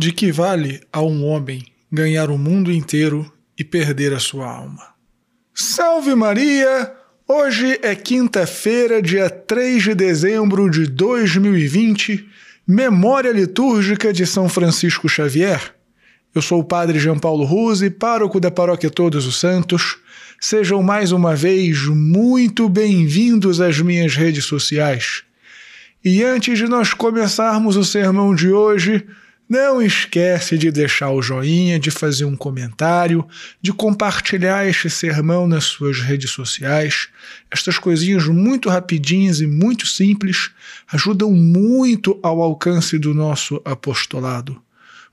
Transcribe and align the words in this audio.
De 0.00 0.12
que 0.12 0.30
vale 0.30 0.80
a 0.92 1.02
um 1.02 1.24
homem 1.24 1.66
ganhar 1.90 2.30
o 2.30 2.38
mundo 2.38 2.70
inteiro 2.70 3.32
e 3.58 3.64
perder 3.64 4.14
a 4.14 4.20
sua 4.20 4.48
alma? 4.48 4.94
Salve 5.52 6.14
Maria! 6.14 6.92
Hoje 7.26 7.80
é 7.82 7.96
quinta-feira, 7.96 9.02
dia 9.02 9.28
3 9.28 9.82
de 9.82 9.94
dezembro 9.96 10.70
de 10.70 10.86
2020, 10.86 12.24
memória 12.64 13.32
litúrgica 13.32 14.12
de 14.12 14.24
São 14.24 14.48
Francisco 14.48 15.08
Xavier. 15.08 15.74
Eu 16.32 16.42
sou 16.42 16.60
o 16.60 16.64
Padre 16.64 17.00
João 17.00 17.18
Paulo 17.18 17.44
Ruse, 17.44 17.90
pároco 17.90 18.38
da 18.38 18.52
Paróquia 18.52 18.90
Todos 18.90 19.26
os 19.26 19.40
Santos. 19.40 19.98
Sejam 20.40 20.80
mais 20.80 21.10
uma 21.10 21.34
vez 21.34 21.86
muito 21.86 22.68
bem-vindos 22.68 23.60
às 23.60 23.80
minhas 23.80 24.14
redes 24.14 24.44
sociais. 24.44 25.24
E 26.04 26.22
antes 26.22 26.56
de 26.56 26.68
nós 26.68 26.94
começarmos 26.94 27.76
o 27.76 27.84
sermão 27.84 28.32
de 28.32 28.52
hoje, 28.52 29.04
não 29.48 29.80
esquece 29.80 30.58
de 30.58 30.70
deixar 30.70 31.10
o 31.10 31.22
joinha, 31.22 31.78
de 31.78 31.90
fazer 31.90 32.26
um 32.26 32.36
comentário, 32.36 33.26
de 33.62 33.72
compartilhar 33.72 34.66
este 34.66 34.90
sermão 34.90 35.48
nas 35.48 35.64
suas 35.64 36.00
redes 36.00 36.30
sociais. 36.30 37.08
Estas 37.50 37.78
coisinhas 37.78 38.26
muito 38.26 38.68
rapidinhas 38.68 39.40
e 39.40 39.46
muito 39.46 39.86
simples 39.86 40.50
ajudam 40.92 41.32
muito 41.32 42.18
ao 42.22 42.42
alcance 42.42 42.98
do 42.98 43.14
nosso 43.14 43.60
apostolado. 43.64 44.67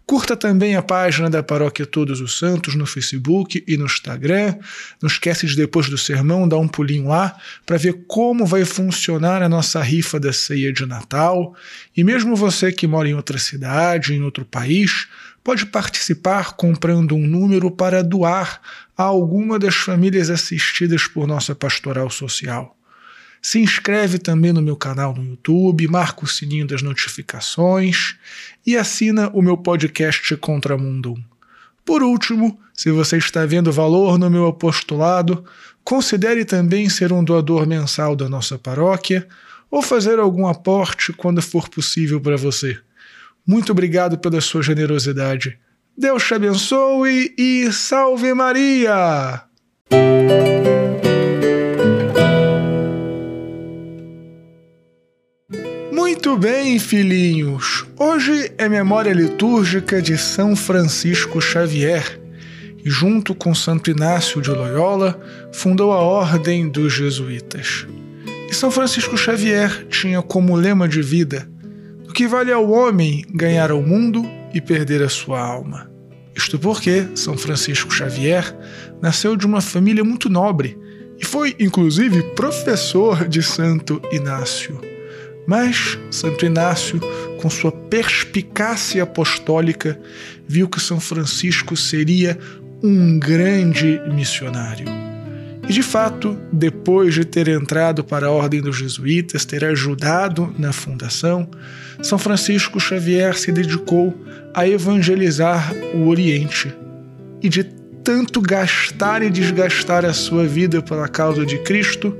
Curta 0.06 0.38
também 0.38 0.76
a 0.76 0.84
página 0.84 1.32
da 1.32 1.42
Paróquia 1.42 1.84
Todos 1.84 2.22
os 2.22 2.38
Santos 2.38 2.76
no 2.76 2.86
Facebook 2.86 3.64
e 3.68 3.76
no 3.76 3.86
Instagram. 3.86 4.56
Não 5.02 5.08
esquece 5.08 5.48
de 5.48 5.56
depois 5.56 5.90
do 5.90 5.98
sermão 5.98 6.48
dar 6.48 6.58
um 6.58 6.68
pulinho 6.68 7.08
lá 7.08 7.36
para 7.66 7.78
ver 7.78 8.06
como 8.08 8.46
vai 8.46 8.64
funcionar 8.66 9.42
a 9.42 9.50
nossa 9.50 9.82
rifa 9.82 10.20
da 10.20 10.32
ceia 10.32 10.72
de 10.72 10.86
Natal. 10.86 11.56
E 11.98 12.04
mesmo 12.04 12.36
você 12.36 12.72
que 12.72 12.86
mora 12.86 13.10
em 13.10 13.16
outra 13.16 13.40
cidade, 13.40 14.14
em 14.14 14.22
outro 14.22 14.46
país, 14.46 15.08
pode 15.44 15.66
participar 15.66 16.54
comprando 16.54 17.16
um 17.16 17.26
número 17.26 17.72
para 17.72 18.04
doar 18.04 18.62
a 18.96 19.04
alguma 19.04 19.58
das 19.58 19.74
famílias 19.74 20.30
assistidas 20.30 21.08
por 21.08 21.26
nossa 21.26 21.56
pastoral 21.56 22.12
social. 22.12 22.78
Se 23.48 23.60
inscreve 23.60 24.18
também 24.18 24.52
no 24.52 24.60
meu 24.60 24.76
canal 24.76 25.14
no 25.14 25.24
YouTube, 25.24 25.88
marca 25.88 26.26
o 26.26 26.28
sininho 26.28 26.66
das 26.66 26.82
notificações 26.82 28.16
e 28.66 28.76
assina 28.76 29.30
o 29.36 29.42
meu 29.44 29.56
podcast 29.56 30.36
Contramundo. 30.38 31.14
Por 31.86 32.02
último, 32.02 32.60
se 32.74 32.90
você 32.90 33.18
está 33.18 33.46
vendo 33.46 33.72
valor 33.72 34.18
no 34.18 34.32
meu 34.32 34.48
apostolado, 34.48 35.46
considere 35.84 36.44
também 36.44 36.90
ser 36.90 37.14
um 37.14 37.24
doador 37.24 37.68
mensal 37.68 38.16
da 38.16 38.28
nossa 38.28 38.58
paróquia 38.58 39.28
ou 39.70 39.80
fazer 39.80 40.18
algum 40.18 40.48
aporte 40.48 41.14
quando 41.14 41.40
for 41.40 41.70
possível 41.70 42.20
para 42.20 42.38
você. 42.38 42.76
Muito 43.46 43.74
obrigado 43.74 44.18
pela 44.18 44.42
sua 44.42 44.64
generosidade. 44.64 45.60
Deus 45.96 46.24
te 46.24 46.34
abençoe 46.34 47.32
e 47.38 47.72
salve 47.72 48.34
Maria! 48.34 49.44
Muito 56.26 56.42
bem, 56.42 56.80
filhinhos! 56.80 57.86
Hoje 58.00 58.52
é 58.58 58.68
memória 58.68 59.14
litúrgica 59.14 60.02
de 60.02 60.18
São 60.18 60.56
Francisco 60.56 61.40
Xavier 61.40 62.20
e, 62.84 62.90
junto 62.90 63.36
com 63.36 63.54
Santo 63.54 63.92
Inácio 63.92 64.42
de 64.42 64.50
Loyola, 64.50 65.22
fundou 65.54 65.94
a 65.94 66.00
Ordem 66.00 66.68
dos 66.68 66.94
Jesuítas. 66.94 67.86
E 68.50 68.54
São 68.56 68.72
Francisco 68.72 69.16
Xavier 69.16 69.86
tinha 69.88 70.20
como 70.20 70.56
lema 70.56 70.88
de 70.88 71.00
vida: 71.00 71.48
o 72.10 72.12
que 72.12 72.28
vale 72.28 72.52
ao 72.52 72.72
homem 72.72 73.24
ganhar 73.30 73.72
o 73.72 73.80
mundo 73.80 74.26
e 74.52 74.60
perder 74.60 75.04
a 75.04 75.10
sua 75.10 75.40
alma. 75.40 75.92
Isto 76.36 76.58
porque 76.58 77.08
São 77.14 77.38
Francisco 77.38 77.94
Xavier 77.94 78.52
nasceu 79.00 79.38
de 79.38 79.46
uma 79.46 79.62
família 79.62 80.04
muito 80.04 80.28
nobre 80.28 80.76
e 81.20 81.24
foi, 81.24 81.56
inclusive, 81.60 82.24
professor 82.34 83.28
de 83.28 83.44
Santo 83.44 84.02
Inácio. 84.12 84.95
Mas 85.48 85.98
Santo 86.10 86.46
Inácio, 86.46 87.00
com 87.42 87.50
sua 87.50 87.72
perspicácia 87.72 89.04
apostólica, 89.04 90.00
viu 90.48 90.68
que 90.68 90.80
São 90.80 91.00
Francisco 91.00 91.76
seria 91.76 92.38
um 92.84 93.20
grande 93.20 94.02
missionário. 94.14 94.86
E 95.68 95.74
de 95.74 95.82
fato, 95.82 96.38
depois 96.52 97.16
de 97.16 97.26
ter 97.26 97.48
entrado 97.48 98.04
para 98.04 98.28
a 98.28 98.32
Ordem 98.32 98.62
dos 98.62 98.78
Jesuítas, 98.78 99.46
ter 99.46 99.66
ajudado 99.66 100.54
na 100.60 100.72
fundação, 100.72 101.50
São 102.04 102.20
Francisco 102.20 102.80
Xavier 102.80 103.36
se 103.36 103.52
dedicou 103.52 104.16
a 104.54 104.68
evangelizar 104.68 105.74
o 105.96 106.08
Oriente. 106.08 106.72
E 107.42 107.50
de 107.50 107.64
tanto 108.04 108.40
gastar 108.40 109.24
e 109.24 109.30
desgastar 109.32 110.06
a 110.06 110.14
sua 110.14 110.46
vida 110.46 110.84
pela 110.84 111.08
causa 111.08 111.44
de 111.44 111.58
Cristo, 111.64 112.16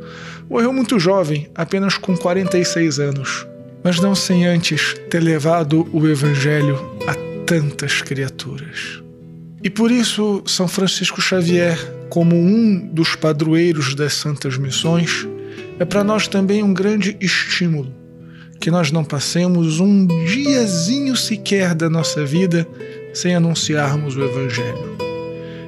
morreu 0.50 0.72
muito 0.72 1.00
jovem, 1.00 1.50
apenas 1.56 1.98
com 1.98 2.16
46 2.16 3.00
anos, 3.00 3.48
mas 3.84 4.00
não 4.00 4.16
sem 4.16 4.46
antes 4.46 4.96
ter 5.10 5.20
levado 5.20 5.88
o 5.92 6.08
Evangelho 6.08 6.80
a 7.08 7.14
tantas 7.46 8.02
criaturas. 8.02 9.02
E 9.64 9.70
por 9.70 9.92
isso, 9.92 10.44
São 10.46 10.68
Francisco 10.68 11.22
Xavier, 11.22 11.78
como 12.10 12.36
um 12.36 12.88
dos 12.88 13.16
padroeiros 13.16 13.96
das 13.96 14.14
Santas 14.14 14.58
Missões, 14.58 15.28
é 15.80 15.86
para 15.86 16.04
nós 16.04 16.28
também 16.28 16.64
um 16.64 16.74
grande 16.74 17.18
estímulo 17.20 18.06
que 18.60 18.72
nós 18.72 18.92
não 18.92 19.04
passemos 19.04 19.80
um 19.80 20.08
diazinho 20.26 21.16
sequer 21.16 21.76
da 21.76 21.90
nossa 21.90 22.26
vida 22.26 22.68
sem 23.14 23.36
anunciarmos 23.36 24.16
o 24.16 24.24
Evangelho. 24.24 25.05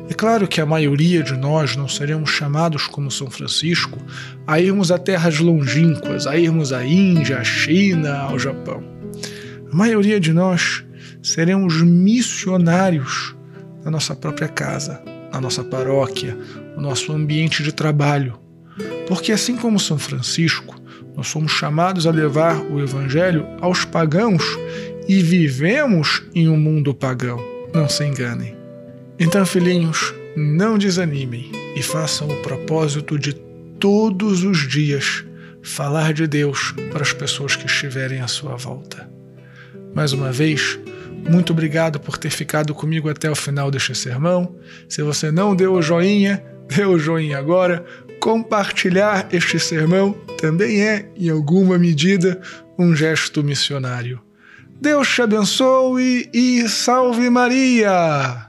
É 0.10 0.14
claro 0.14 0.48
que 0.48 0.62
a 0.62 0.66
maioria 0.66 1.22
de 1.22 1.34
nós 1.36 1.76
não 1.76 1.88
seremos 1.88 2.30
chamados 2.30 2.88
como 2.88 3.12
São 3.12 3.30
Francisco 3.30 4.00
a 4.46 4.60
irmos 4.60 4.90
a 4.90 4.98
terras 4.98 5.40
longínquas, 5.40 6.26
a 6.26 6.38
irmos 6.38 6.72
à 6.72 6.86
Índia, 6.86 7.40
à 7.40 7.44
China, 7.44 8.20
ao 8.20 8.40
Japão. 8.40 8.82
A 9.70 9.76
maioria 9.76 10.18
de 10.18 10.32
nós 10.32 10.86
seremos 11.22 11.82
missionários 11.82 13.36
na 13.84 13.92
nossa 13.92 14.16
própria 14.16 14.48
casa, 14.48 15.02
na 15.32 15.42
nossa 15.42 15.64
paróquia, 15.64 16.38
no 16.76 16.82
nosso 16.82 17.12
ambiente 17.12 17.62
de 17.62 17.74
trabalho. 17.74 18.40
Porque 19.08 19.34
assim 19.34 19.58
como 19.58 19.80
São 19.80 20.00
Francisco, 20.00 20.80
nós 21.18 21.28
somos 21.28 21.52
chamados 21.52 22.08
a 22.08 22.12
levar 22.12 22.62
o 22.72 22.80
Evangelho 22.80 23.46
aos 23.60 23.84
pagãos 23.84 24.44
e 25.08 25.22
vivemos 25.22 26.24
em 26.34 26.48
um 26.48 26.58
mundo 26.58 26.94
pagão. 26.94 27.40
Não 27.74 27.90
se 27.90 28.06
enganem. 28.06 28.57
Então, 29.20 29.46
filhinhos, 29.46 30.14
não 30.36 30.78
desanimem 30.78 31.52
e 31.76 31.82
façam 31.82 32.28
o 32.30 32.42
propósito 32.44 33.18
de 33.18 33.34
todos 33.80 34.44
os 34.44 34.68
dias 34.68 35.26
falar 35.64 36.14
de 36.14 36.28
Deus 36.28 36.74
para 36.92 37.02
as 37.02 37.14
pessoas 37.14 37.56
que 37.56 37.66
estiverem 37.66 38.22
à 38.22 38.28
sua 38.28 38.56
volta. 38.56 39.10
Mais 39.96 40.14
uma 40.14 40.32
vez, 40.32 40.80
muito 41.30 41.52
obrigado 41.52 42.00
por 42.00 42.18
ter 42.18 42.30
ficado 42.30 42.76
comigo 42.76 43.10
até 43.10 43.30
o 43.30 43.36
final 43.36 43.72
deste 43.72 43.96
sermão. 43.96 44.56
Se 44.88 45.02
você 45.02 45.32
não 45.32 45.56
deu 45.56 45.74
o 45.74 45.82
joinha, 45.82 46.44
dê 46.68 46.86
o 46.86 47.00
joinha 47.00 47.40
agora. 47.40 47.84
Compartilhar 48.20 49.28
este 49.32 49.60
sermão 49.60 50.14
também 50.40 50.82
é, 50.82 51.10
em 51.16 51.30
alguma 51.30 51.78
medida, 51.80 52.40
um 52.78 52.96
gesto 52.96 53.44
missionário. 53.44 54.22
Deus 54.80 55.08
te 55.08 55.24
abençoe 55.24 56.30
e 56.32 56.70
salve 56.70 57.30
Maria! 57.32 58.48